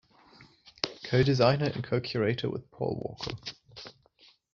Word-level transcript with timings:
Co-designer 1.03 1.67
and 1.75 1.83
co-curator 1.83 2.49
with 2.49 2.71
Paul 2.71 2.99
Walker. 3.19 3.37